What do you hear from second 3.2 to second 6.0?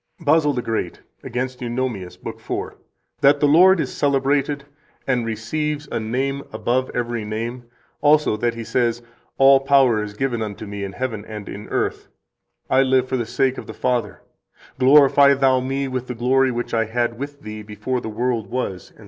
769, ed. Paris): "That the Lord is celebrated, and receives a